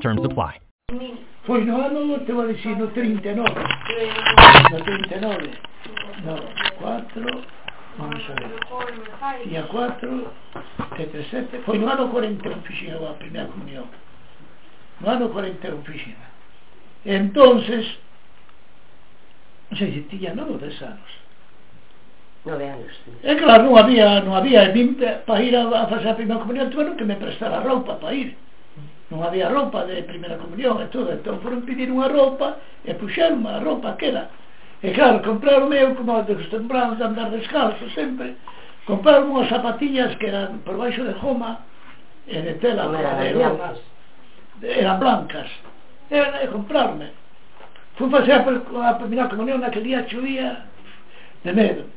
Terms 0.00 0.24
apply. 0.24 0.60
Foi 1.46 1.64
no 1.64 1.80
ano, 1.80 2.18
te 2.24 2.32
vou 2.32 2.46
dicir, 2.46 2.76
no 2.76 2.88
39. 2.88 3.48
No 4.70 4.78
39. 4.84 5.50
No, 6.24 6.36
4, 6.78 7.42
vamos 7.98 8.24
a 8.30 8.34
ver. 8.34 9.48
Día 9.48 9.62
4, 9.68 10.32
7, 10.96 11.26
7. 11.30 11.58
Foi 11.64 11.78
no 11.78 11.88
ano 11.88 12.08
41 12.08 12.62
fixen 12.62 12.94
a 12.94 13.14
primeira 13.14 13.48
comunión. 13.48 13.86
No 15.00 15.10
ano 15.10 15.28
41 15.30 15.82
fixen. 15.84 16.16
Entonces, 17.04 17.86
non 19.70 19.78
sei 19.78 19.90
se 19.94 20.00
tiña 20.10 20.34
novo 20.34 20.58
des 20.58 20.78
anos. 20.82 21.10
Nove 22.44 22.66
anos. 22.68 22.94
E 23.22 23.34
claro, 23.34 23.66
non 23.66 23.78
había, 23.78 24.22
non 24.22 24.34
había, 24.34 24.66
e 24.66 24.74
min 24.74 24.98
para 24.98 25.42
ir 25.42 25.54
a, 25.54 25.66
a 25.66 25.90
facer 25.90 26.10
a 26.10 26.18
primeira 26.18 26.42
comunión, 26.42 26.70
tuve 26.70 26.94
que 26.94 27.06
me 27.06 27.18
prestar 27.18 27.54
a 27.54 27.62
roupa 27.62 27.98
para 27.98 28.14
ir 28.14 28.45
non 29.10 29.22
había 29.22 29.46
roupa 29.48 29.86
de 29.86 30.02
primeira 30.02 30.34
comunión 30.34 30.82
e 30.82 30.90
todo, 30.90 31.14
entón 31.14 31.38
foron 31.38 31.62
pedir 31.62 31.88
unha 31.94 32.10
roupa 32.10 32.58
e 32.82 32.90
puxeron 32.98 33.42
unha 33.46 33.62
roupa 33.62 33.94
que 33.94 34.10
era. 34.10 34.26
E 34.82 34.90
claro, 34.90 35.22
compraron 35.22 35.70
eu, 35.70 35.94
como 35.94 36.18
acostumbramos 36.18 36.98
a 36.98 37.06
andar 37.06 37.30
descalzo 37.30 37.86
sempre, 37.94 38.34
compraron 38.82 39.30
unhas 39.30 39.46
zapatillas 39.46 40.18
que 40.18 40.26
eran 40.26 40.58
por 40.66 40.74
baixo 40.74 41.06
de 41.06 41.14
joma 41.22 41.62
e 42.26 42.42
de 42.42 42.58
tela 42.58 42.90
no, 42.90 42.98
era 42.98 43.14
de 43.22 43.30
blancas. 43.30 43.78
Eran 44.62 44.98
blancas. 44.98 45.48
E, 46.10 46.18
e 46.18 46.46
comprarme. 46.50 47.14
Fui 47.94 48.10
facer 48.10 48.34
a, 48.34 48.42
a 48.42 48.98
primeira 48.98 49.30
comunión 49.30 49.62
naquele 49.62 49.94
día 49.94 50.06
chovía 50.10 50.66
de 51.46 51.52
medo 51.54 51.96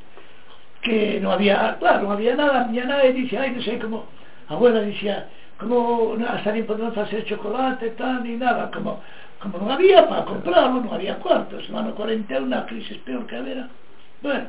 que 0.82 1.20
non 1.20 1.36
había, 1.36 1.76
claro, 1.80 2.08
non 2.08 2.16
había 2.16 2.40
nada, 2.40 2.64
a 2.64 2.68
miña 2.68 2.88
nai 2.88 3.12
dixe, 3.12 3.36
ai, 3.36 3.52
non 3.52 3.60
sei 3.60 3.76
como, 3.76 4.08
a 4.48 4.56
abuela 4.56 4.80
dixía, 4.80 5.28
como 5.60 6.16
estarían 6.38 6.66
podendo 6.66 6.94
facer 6.94 7.26
chocolate, 7.26 7.90
tan, 7.92 8.24
ni 8.24 8.38
nada, 8.38 8.72
como, 8.72 9.04
como 9.44 9.60
non 9.60 9.76
había 9.76 10.08
para 10.08 10.24
comprarlo, 10.24 10.80
non 10.80 10.96
había 10.96 11.20
cuartos, 11.20 11.68
no 11.68 11.84
ano 11.84 11.92
41, 11.92 12.48
a 12.48 12.64
crisis 12.64 12.96
peor 13.04 13.28
que 13.28 13.36
habera. 13.36 13.68
Bueno, 14.24 14.48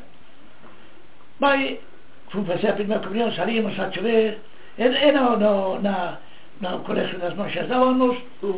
vai, 1.43 1.83
fun 2.31 2.47
facer 2.47 2.71
a 2.71 2.79
primeira 2.79 3.03
comunión, 3.03 3.35
salíamos 3.35 3.75
a 3.75 3.91
chover, 3.91 4.39
era 4.79 5.11
no, 5.11 5.35
no, 5.35 5.83
na, 5.83 6.23
no 6.63 6.87
colegio 6.87 7.19
das 7.19 7.35
monxas 7.35 7.67
dábamos 7.67 8.15
un, 8.47 8.55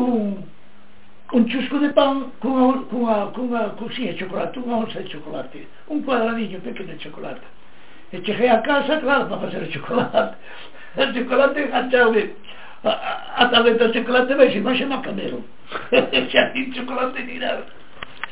un, 0.00 0.44
un 1.32 1.42
chusco 1.44 1.76
de 1.78 1.92
pan 1.92 2.32
cunha, 2.40 2.88
cunha, 2.88 3.28
cunha 3.36 3.76
cousiña 3.76 4.16
de 4.16 4.18
chocolate, 4.24 4.56
unha 4.64 4.88
onza 4.88 5.04
de 5.04 5.12
chocolate, 5.12 5.68
un 5.92 6.00
cuadradiño 6.00 6.56
pequeno 6.64 6.88
de 6.88 7.04
chocolate. 7.04 7.44
E 8.12 8.20
cheguei 8.24 8.48
a 8.48 8.60
casa, 8.64 8.96
claro, 9.00 9.28
para 9.28 9.44
facer 9.44 9.60
o 9.60 9.72
chocolate. 9.72 10.40
ciocolate 11.12 11.70
cacciavete. 11.70 12.36
Hasta 12.82 13.62
dentro 13.62 13.86
este 13.86 14.00
chocolate 14.00 14.34
veis, 14.34 14.56
imagina 14.56 15.00
Camero. 15.02 15.40
Xa 15.90 16.52
sin 16.52 16.72
chocolate 16.72 17.22
ni 17.22 17.38
nada. 17.38 17.64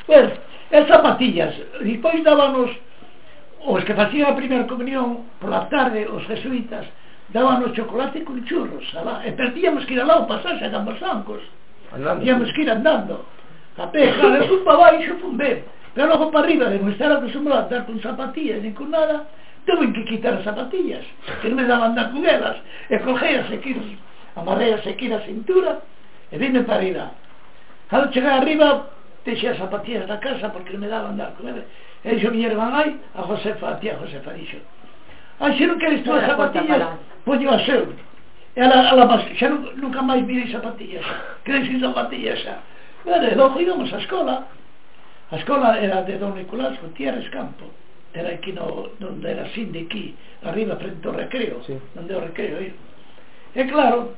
Bueno, 0.06 0.30
as 0.72 0.86
zapatillas, 0.88 1.54
despois 1.80 2.22
dábanos 2.24 2.70
os 3.62 3.84
que 3.84 3.94
facían 3.94 4.32
a 4.32 4.34
primeira 4.34 4.66
comunión 4.66 5.30
pola 5.38 5.68
tarde, 5.70 6.08
os 6.08 6.26
jesuitas, 6.26 6.86
dábanos 7.30 7.72
chocolate 7.78 8.24
con 8.24 8.42
churros, 8.44 8.84
alá, 8.96 9.22
e 9.22 9.30
perdíamos 9.38 9.86
que 9.86 9.94
ir 9.94 10.00
alá 10.00 10.18
o 10.18 10.26
pasaxe 10.26 10.64
a 10.66 10.70
Zambosancos. 10.70 11.42
Tíamos 12.22 12.50
que 12.52 12.62
ir 12.62 12.70
andando. 12.70 13.22
A 13.78 13.86
pé, 13.86 14.10
claro, 14.18 14.50
un 14.50 14.64
pa 14.66 14.74
baixo, 14.74 15.14
un 15.22 15.36
ben. 15.36 15.62
Pero 15.94 16.06
logo 16.06 16.30
para 16.30 16.44
arriba, 16.44 16.66
de 16.66 16.82
non 16.82 16.90
estar 16.90 17.10
acostumbrado 17.14 17.62
a 17.62 17.64
andar 17.70 17.86
con 17.86 18.02
zapatillas, 18.02 18.58
nin 18.58 18.74
con 18.74 18.90
nada, 18.90 19.30
Tuve 19.66 19.92
que 19.92 20.04
quitar 20.04 20.34
as 20.34 20.44
zapatillas, 20.44 21.04
que 21.40 21.48
non 21.48 21.60
me 21.60 21.68
daban 21.68 21.92
andar 21.92 22.10
con 22.10 22.24
elas. 22.24 22.56
E 22.88 22.96
colgei 22.98 23.36
as 23.36 23.50
equinas, 23.52 23.86
amarrei 24.36 24.72
as 24.72 24.86
aquí 24.86 25.08
na 25.08 25.20
cintura 25.20 25.82
e 26.32 26.38
vime 26.38 26.64
para 26.64 26.84
irá. 26.84 27.10
Cando 27.88 28.12
chegar 28.12 28.40
arriba, 28.40 28.88
deixei 29.24 29.50
as 29.50 29.58
zapatillas 29.58 30.08
na 30.08 30.18
casa 30.18 30.48
porque 30.48 30.72
non 30.72 30.82
me 30.84 30.88
daban 30.88 31.12
andar 31.14 31.36
con 31.36 31.48
elas. 31.48 31.68
E 32.04 32.16
dixo 32.16 32.32
miña 32.32 32.48
irmán 32.48 32.72
ai, 32.72 32.96
a 33.14 33.22
Josefa, 33.22 33.76
a 33.76 33.78
tía 33.78 34.00
Josefa, 34.00 34.32
dixo. 34.32 34.58
Ai, 35.40 35.52
se 35.56 35.68
non 35.68 35.76
queres 35.76 36.00
tú 36.04 36.12
as 36.16 36.24
zapatillas, 36.24 36.96
poñe 37.24 37.46
a 37.46 37.60
eu 37.68 37.92
E 38.56 38.60
ela, 38.60 38.88
ela 38.90 39.06
mas, 39.06 39.22
xa 39.38 39.48
nunca, 39.48 39.70
nunca 39.76 40.02
máis 40.02 40.24
mirei 40.26 40.50
zapatillas. 40.50 41.06
Quedei 41.44 41.66
sin 41.66 41.80
zapatillas 41.80 42.38
xa. 42.42 42.58
e 43.06 43.34
logo 43.36 43.60
íbamos 43.60 43.92
á 43.92 43.98
escola. 43.98 44.46
A 45.30 45.36
escola 45.36 45.78
era 45.78 46.02
de 46.02 46.18
Don 46.18 46.34
Nicolás 46.34 46.74
Gutiérrez 46.82 47.28
Campo 47.30 47.70
era 48.12 48.30
aquí 48.30 48.52
no, 48.52 48.90
donde 48.98 49.30
era 49.30 49.46
Cindy 49.50 49.86
aquí, 49.86 50.14
arriba 50.42 50.76
frente 50.76 51.06
ao 51.06 51.14
recreo, 51.14 51.62
sí. 51.64 51.78
donde 51.94 52.14
o 52.14 52.20
recreo 52.20 52.58
aí. 52.58 52.74
E 53.54 53.64
claro, 53.66 54.14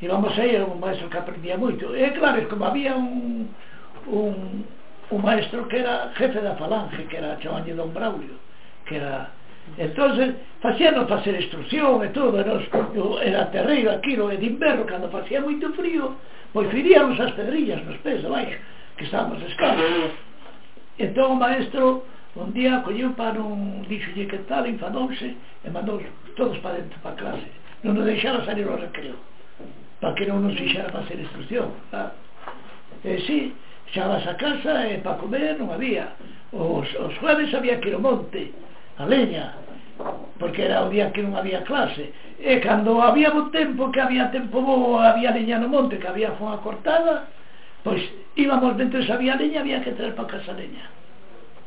íbamos 0.00 0.38
aí, 0.38 0.54
era 0.54 0.64
un 0.64 0.80
maestro 0.80 1.08
que 1.10 1.18
aprendía 1.18 1.58
moito. 1.58 1.94
E 1.94 2.10
claro, 2.12 2.48
como 2.48 2.64
había 2.64 2.96
un, 2.96 3.48
un, 4.06 4.64
un 5.10 5.20
maestro 5.22 5.68
que 5.68 5.80
era 5.80 6.12
jefe 6.16 6.40
da 6.40 6.56
falange, 6.56 7.04
que 7.08 7.16
era 7.16 7.38
Chavañe 7.40 7.74
Don 7.74 7.92
Braulio, 7.92 8.36
que 8.86 8.96
era... 8.96 9.30
entonces 9.76 10.34
facíanos 10.60 11.08
facer 11.08 11.36
instrucción 11.36 12.00
e 12.04 12.08
todo, 12.08 12.40
e 12.40 12.44
nos, 12.44 12.64
era 13.20 13.52
terreiro 13.52 13.92
aquilo, 13.92 14.32
e 14.32 14.40
de 14.40 14.46
inverno, 14.48 14.88
cando 14.88 15.12
facía 15.12 15.44
moito 15.44 15.68
frío, 15.76 16.16
pois 16.52 16.68
firíamos 16.72 17.20
as 17.20 17.32
pedrillas 17.36 17.84
nos 17.84 18.00
pés 18.00 18.24
de 18.24 18.28
baixo, 18.28 18.56
que 18.96 19.04
estábamos 19.04 19.40
descalzos. 19.44 20.16
Entón 20.98 21.36
o 21.36 21.40
maestro 21.40 22.08
Un 22.36 22.52
día 22.52 22.82
colleu 22.84 23.12
para 23.16 23.40
un, 23.40 23.82
dixolle 23.88 24.28
que 24.28 24.38
tal, 24.44 24.66
enfadouse 24.66 25.34
e 25.64 25.68
mandou 25.70 26.00
todos 26.36 26.58
para 26.58 26.76
dentro, 26.76 27.00
para 27.00 27.16
clase. 27.16 27.48
Non 27.82 27.96
nos 27.96 28.04
deixara 28.04 28.44
salir 28.44 28.68
ao 28.68 28.76
recreo, 28.76 29.16
para 30.00 30.12
que 30.12 30.28
non 30.28 30.44
nos 30.44 30.54
fixara 30.54 30.92
facer 30.92 31.16
instrucción. 31.16 31.72
Claro. 31.88 32.12
E 33.00 33.16
si, 33.24 33.56
xabas 33.90 34.26
a 34.28 34.36
casa 34.36 34.86
e 34.86 35.00
para 35.00 35.16
comer 35.16 35.56
non 35.56 35.72
había. 35.72 36.12
Os, 36.52 36.88
os 37.00 37.14
jueves 37.18 37.48
había 37.56 37.80
que 37.80 37.88
ir 37.88 37.96
ao 37.96 38.04
monte, 38.04 38.52
a 39.00 39.08
leña, 39.08 39.56
porque 40.38 40.68
era 40.68 40.84
o 40.84 40.92
día 40.92 41.10
que 41.10 41.24
non 41.24 41.32
había 41.32 41.64
clase. 41.64 42.12
E 42.38 42.60
cando 42.60 43.00
había 43.00 43.32
bo 43.32 43.48
tempo, 43.50 43.90
que 43.90 44.04
había 44.04 44.30
tempo 44.30 44.60
bo, 44.60 45.00
había 45.00 45.32
leña 45.32 45.58
no 45.58 45.72
monte, 45.72 45.98
que 45.98 46.06
había 46.06 46.36
foa 46.36 46.60
cortada, 46.60 47.26
pois 47.82 48.04
íbamos 48.36 48.76
dentro, 48.76 49.00
se 49.02 49.10
había 49.10 49.34
leña, 49.34 49.64
había 49.64 49.80
que 49.80 49.96
traer 49.96 50.14
para 50.14 50.38
casa 50.38 50.52
leña. 50.52 50.86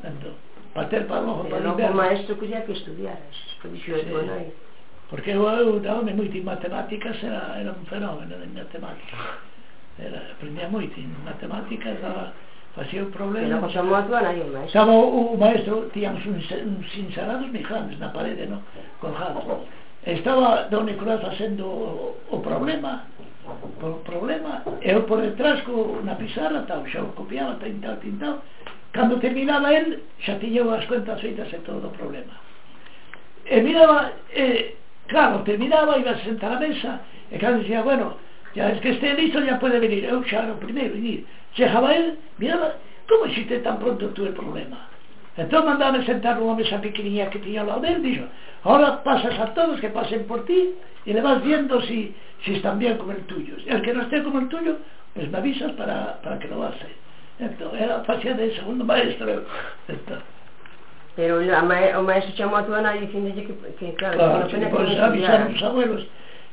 Entón, 0.06 0.34
Pater 0.74 1.06
Pablo 1.08 1.44
J. 1.44 1.56
o 1.56 1.72
inverno. 1.74 1.96
maestro 1.96 2.38
quería 2.40 2.64
que 2.64 2.72
estudiaras, 2.72 3.36
condicións 3.62 4.04
sí. 4.04 4.10
bonais. 4.10 4.54
Porque 5.10 5.32
eu, 5.32 5.44
eu 5.44 5.80
dame 5.82 6.14
moito 6.14 6.38
en 6.38 6.46
matemáticas, 6.48 7.22
era, 7.22 7.60
era 7.60 7.72
un 7.76 7.86
fenómeno 7.86 8.38
de 8.40 8.48
matemáticas. 8.48 9.20
Era, 10.00 10.32
aprendía 10.32 10.70
moito 10.70 10.96
en 10.96 11.12
matemáticas, 11.28 12.00
daba, 12.00 12.32
facía 12.74 13.04
un 13.04 13.12
problema. 13.12 13.60
Pero 13.60 13.74
chamou 13.76 13.96
a 14.00 14.04
tua 14.08 14.22
nai 14.24 14.40
o 14.40 14.48
maestro. 14.48 14.72
Estaba 14.72 14.94
o, 14.96 15.36
o 15.36 15.38
maestro, 15.38 15.92
tíamos 15.92 16.24
uns, 16.24 16.48
uns 16.48 16.88
insalados 16.96 17.52
moi 17.52 17.64
grandes 17.68 18.00
na 18.00 18.08
parede, 18.16 18.48
no? 18.48 18.64
colgados. 19.04 19.44
Estaba 20.08 20.72
don 20.72 20.88
Nicolás 20.88 21.20
facendo 21.20 21.68
o, 21.68 22.16
o 22.32 22.40
problema, 22.40 23.12
o 23.84 24.00
problema, 24.08 24.64
eu 24.80 25.04
por 25.04 25.20
detrás 25.20 25.60
co, 25.68 26.00
na 26.08 26.16
pizarra, 26.16 26.64
tal, 26.64 26.88
xa 26.88 27.04
o 27.04 27.12
copiaba, 27.12 27.60
tintao, 27.60 28.00
tintao, 28.00 28.40
Cando 28.92 29.20
terminaba 29.20 29.72
el, 29.72 30.04
xa 30.20 30.36
tiñeu 30.36 30.68
as 30.72 30.84
cuentas 30.86 31.20
feitas 31.24 31.48
e 31.54 31.60
todo 31.64 31.88
o 31.88 31.96
problema. 31.96 32.36
E 33.48 33.64
miraba, 33.64 34.12
eh, 34.36 34.76
claro, 35.08 35.44
terminaba, 35.48 35.98
iba 35.98 36.12
a 36.12 36.20
sentar 36.20 36.52
a 36.52 36.60
mesa, 36.60 37.00
e 37.32 37.40
cando 37.40 37.64
dicía, 37.64 37.82
bueno, 37.82 38.20
ya 38.54 38.70
es 38.70 38.82
que 38.82 38.92
este 38.92 39.14
listo 39.16 39.40
ya 39.40 39.60
puede 39.60 39.80
venir. 39.80 40.04
Eu 40.04 40.20
xa 40.28 40.44
era 40.44 40.54
o 40.54 40.60
primeiro, 40.60 40.96
ir. 41.00 41.24
chegaba 41.56 41.96
el, 41.96 42.20
miraba, 42.38 42.76
como 43.08 43.26
existe 43.26 43.60
tan 43.60 43.80
pronto 43.80 44.08
tú 44.10 44.26
el 44.26 44.34
problema? 44.34 44.88
Entón 45.38 45.64
mandame 45.64 46.04
sentar 46.04 46.36
unha 46.44 46.60
mesa 46.60 46.84
pequeniña 46.84 47.32
que 47.32 47.40
tiña 47.40 47.64
ao 47.64 47.72
lado 47.72 47.88
del, 47.88 48.04
dixo, 48.04 48.28
ahora 48.68 49.00
pasas 49.00 49.40
a 49.40 49.56
todos 49.56 49.80
que 49.80 49.88
pasen 49.88 50.28
por 50.28 50.44
ti, 50.44 50.76
e 51.08 51.16
le 51.16 51.24
vas 51.24 51.40
viendo 51.40 51.80
si, 51.88 52.12
si 52.44 52.60
están 52.60 52.76
bien 52.76 53.00
como 53.00 53.16
el 53.16 53.24
tuyo. 53.24 53.56
E 53.64 53.72
el 53.72 53.82
que 53.82 53.96
no 53.96 54.04
esté 54.04 54.20
como 54.20 54.44
el 54.44 54.52
tuyo, 54.52 54.84
pues 55.16 55.32
me 55.32 55.40
avisas 55.40 55.72
para, 55.80 56.20
para 56.20 56.36
que 56.40 56.52
lo 56.52 56.68
haces. 56.68 57.01
Então, 57.42 57.76
era, 57.76 58.04
facía 58.04 58.34
de 58.36 58.54
segundo 58.56 58.86
maestro. 58.86 59.44
Pero 61.16 61.42
a 61.42 61.62
ma 61.62 62.00
o 62.00 62.04
maestro 62.04 62.36
chamou 62.38 62.58
a 62.58 62.64
tua 62.64 62.82
nai 62.82 63.00
dicindo 63.00 63.34
que, 63.34 63.52
que 63.80 63.92
claro, 63.98 64.18
claro 64.18 64.48
que, 64.48 64.56
que 64.56 64.66
depois 64.66 65.00
avisaron 65.00 65.54
os 65.54 65.64
abuelos 65.64 66.08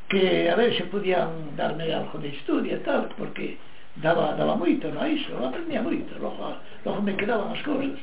que 0.09 0.49
a 0.49 0.57
ver 0.57 0.75
se 0.75 0.85
podían 0.85 1.55
darme 1.55 1.93
algo 1.93 2.19
de 2.19 2.29
estudio 2.29 2.75
e 2.75 2.81
tal, 2.81 3.07
porque 3.17 3.61
daba, 4.01 4.33
daba 4.35 4.57
moito, 4.57 4.89
non 4.89 5.07
iso, 5.07 5.37
aprendía 5.45 5.85
moito, 5.85 6.11
logo, 6.19 6.57
logo 6.83 7.01
me 7.05 7.15
quedaban 7.15 7.53
as 7.53 7.63
cousas. 7.63 8.01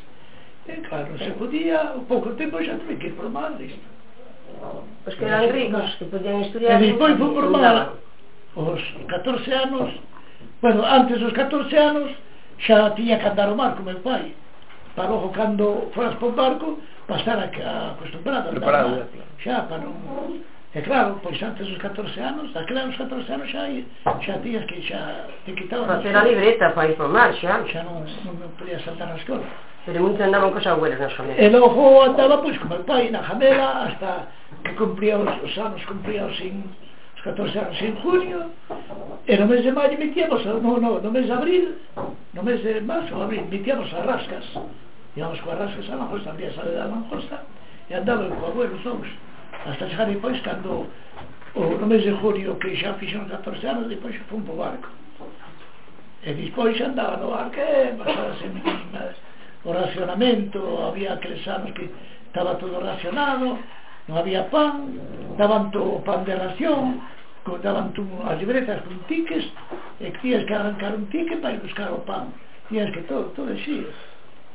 E 0.69 0.73
claro, 0.85 1.11
se 1.17 1.33
podía, 1.35 1.97
o 1.97 2.05
pouco 2.05 2.38
tempo 2.38 2.61
xa 2.61 2.77
tuve 2.77 3.01
que 3.01 3.09
ir 3.09 3.15
por 3.17 3.27
Madrid. 3.33 3.73
Os 5.05 5.13
que 5.17 5.25
eran 5.25 5.49
ricos, 5.49 5.97
que 5.97 6.05
podían 6.05 6.45
estudiar... 6.45 6.77
E 6.77 6.93
depois 6.93 7.17
fui 7.17 7.33
por 7.33 7.49
mal, 7.49 7.97
os 8.55 8.81
14 9.09 9.51
anos, 9.51 9.89
bueno, 10.61 10.85
antes 10.85 11.19
dos 11.19 11.33
14 11.33 11.73
anos, 11.75 12.09
xa 12.59 12.91
tiña 12.95 13.19
que 13.19 13.27
andar 13.27 13.49
o 13.49 13.55
barco 13.55 13.83
meu 13.83 13.99
pai 13.99 14.33
para 14.95 15.09
logo 15.09 15.29
cando 15.31 15.91
foras 15.93 16.15
por 16.15 16.31
barco 16.33 16.79
para 17.07 17.19
estar 17.19 17.39
acostumbrado 17.39 18.49
Preparado, 18.49 18.87
a 18.87 18.91
andar, 18.91 19.07
xa 19.43 19.61
para 19.67 19.81
non 19.83 20.43
e 20.75 20.81
claro, 20.81 21.19
pois 21.23 21.41
antes 21.41 21.67
dos 21.67 21.77
14 21.77 22.19
anos 22.19 22.55
aquela 22.55 22.85
dos 22.85 22.97
14 22.97 23.31
anos 23.31 23.47
xa 23.49 23.63
xa 24.21 24.39
tías 24.39 24.65
que 24.65 24.81
xa 24.81 25.27
te 25.45 25.53
quitaban 25.53 25.87
facer 25.87 26.15
a 26.15 26.23
libreta 26.23 26.71
para 26.71 26.89
ir 26.89 26.95
por 26.95 27.09
mar 27.09 27.31
xa. 27.35 27.63
Xa 27.67 27.83
non, 27.83 28.03
non 28.25 28.55
podías 28.59 28.83
saltar 28.83 29.07
na 29.07 29.15
escola 29.15 29.47
pero 29.85 30.01
moito 30.01 30.19
andaban 30.23 30.51
cos 30.51 30.65
abuelos 30.65 30.99
na 30.99 31.09
xamela 31.13 31.39
e 31.39 31.47
logo 31.49 32.03
andaba 32.03 32.41
pois 32.41 32.57
como 32.57 32.75
meu 32.75 32.83
pai 32.83 33.11
na 33.11 33.21
jamela 33.21 33.85
hasta 33.85 34.27
que 34.63 34.73
cumplía 34.75 35.15
os, 35.15 35.31
os 35.45 35.53
anos 35.61 35.79
cumplía 35.85 36.25
os 36.25 36.35
sin 36.35 36.65
14 37.25 37.57
anos 37.57 37.81
en 37.81 37.95
junio. 38.01 38.51
E 39.25 39.37
no 39.37 39.47
mes 39.47 39.63
de 39.63 39.71
maio 39.71 39.97
metíamos 39.97 40.45
no, 40.45 40.77
no, 40.77 41.01
no 41.01 41.11
mes 41.11 41.25
de 41.25 41.33
abril 41.33 41.75
no 42.35 42.43
mes 42.43 42.61
de 42.61 42.81
marzo, 42.81 43.15
abril, 43.23 43.47
metíamos 43.49 43.87
as 43.93 44.05
rascas, 44.05 44.43
íamos 45.15 45.39
coas 45.39 45.57
rascas 45.57 45.87
a 45.89 45.95
Manjosta, 45.95 46.31
abría 46.35 46.51
a 46.51 46.67
da 46.67 46.91
Manjosta, 46.91 47.39
e 47.89 47.95
andaba 47.95 48.27
coa 48.27 48.51
abuelo 48.51 48.75
os 48.75 48.83
dous, 48.83 49.07
hasta 49.65 49.87
chegar 49.87 50.11
depois, 50.11 50.35
cando 50.43 50.85
o, 51.55 51.61
no 51.79 51.87
mes 51.87 52.03
de 52.03 52.11
julio, 52.11 52.59
que 52.59 52.75
xa 52.75 52.93
fixeron 52.99 53.31
14 53.31 53.65
anos, 53.67 53.87
depois 53.87 54.19
fun 54.27 54.43
po 54.43 54.59
barco. 54.59 54.91
E 56.27 56.35
despois 56.35 56.75
andaba 56.83 57.15
no 57.23 57.31
barco, 57.31 57.55
e 57.55 57.95
pasábase 57.95 58.51
o 59.63 59.71
racionamento, 59.71 60.59
había 60.83 61.15
aqueles 61.15 61.47
anos 61.47 61.71
que 61.71 61.88
estaba 62.27 62.59
todo 62.59 62.83
racionado, 62.83 63.63
non 64.11 64.19
había 64.19 64.43
pan, 64.51 64.91
daban 65.39 65.71
todo 65.71 66.03
pan 66.03 66.27
de 66.27 66.35
ración, 66.35 66.99
daban 67.62 67.94
tú 67.94 68.03
as 68.25 68.38
libretas 68.42 68.81
con 68.81 68.97
tiques 69.06 69.45
e 70.01 70.12
tías 70.21 70.44
que 70.45 70.53
arrancar 70.53 70.97
un 70.97 71.06
tique 71.13 71.38
para 71.38 71.53
ir 71.53 71.62
buscar 71.62 71.94
o 71.94 72.01
pan. 72.01 72.33
Tías 72.69 72.89
que 72.92 73.06
todo, 73.06 73.30
todo 73.38 73.53
así 73.53 73.86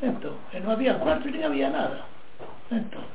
entón, 0.02 0.34
e 0.50 0.58
non 0.58 0.74
había 0.74 0.98
cuartos 0.98 1.30
non 1.30 1.46
había 1.46 1.70
nada. 1.70 2.02
Entón 2.70 3.06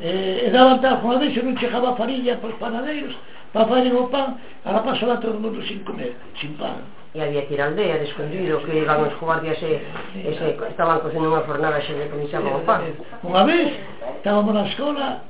e, 0.00 0.46
e 0.46 0.48
daban 0.54 0.78
tal 0.80 1.02
unha 1.02 1.18
vez 1.18 1.34
non 1.42 1.58
chegaba 1.58 1.98
farilla 1.98 2.38
para 2.38 2.54
os 2.54 2.60
panadeiros 2.62 3.14
para 3.50 3.66
fazer 3.66 3.92
o 3.94 4.06
pan 4.06 4.38
a 4.64 4.70
la 4.70 4.82
pasaba 4.86 5.18
todo 5.18 5.38
o 5.38 5.42
mundo 5.42 5.58
sin 5.66 5.82
comer 5.82 6.14
sin 6.38 6.54
pan. 6.54 6.86
E 7.16 7.24
había 7.24 7.42
que 7.48 7.56
ir 7.56 7.62
á 7.62 7.66
aldea 7.66 7.98
de 7.98 8.06
escondido 8.06 8.62
que 8.62 8.84
iban 8.84 9.00
os 9.02 9.14
guardias 9.18 9.58
e, 9.64 9.82
e 10.14 10.30
se, 10.36 10.54
estaban 10.70 11.00
cosendo 11.00 11.32
unha 11.32 11.42
fornada 11.42 11.82
xe 11.82 11.96
de 11.96 12.06
que 12.06 12.14
o 12.14 12.62
pan. 12.62 12.84
unha 13.24 13.42
vez 13.42 13.74
estábamos 14.22 14.54
na 14.54 14.68
escola 14.70 15.24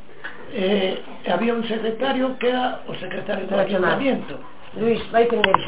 eh, 0.52 1.02
había 1.26 1.54
un 1.54 1.66
secretario 1.66 2.38
que 2.38 2.48
era 2.48 2.80
o 2.86 2.94
secretario 2.94 3.46
do 3.46 3.58
Ayuntamiento. 3.58 4.38
Luis, 4.74 5.00
vai 5.10 5.26
prender 5.26 5.54
o 5.54 5.60